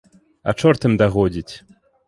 А 0.49 0.55
чорт 0.63 0.87
ім 0.91 0.97
дагодзіць. 1.03 1.49